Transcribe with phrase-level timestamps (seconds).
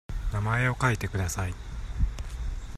[0.33, 1.53] 名前を書いてください。